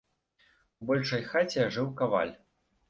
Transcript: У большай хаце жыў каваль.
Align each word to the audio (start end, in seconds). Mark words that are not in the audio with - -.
У 0.79 0.89
большай 0.93 1.21
хаце 1.31 1.69
жыў 1.77 1.95
каваль. 2.03 2.39